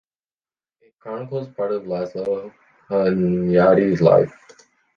[0.81, 2.51] It chronicles part of László
[2.89, 4.33] Hunyadi’s life.